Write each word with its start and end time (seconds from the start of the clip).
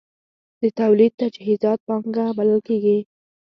د 0.61 0.63
تولید 0.79 1.11
تجهیزات 1.21 1.79
پانګه 1.87 2.25
بلل 2.37 2.59
کېږي. 2.67 2.97